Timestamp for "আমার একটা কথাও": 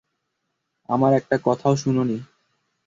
0.89-1.73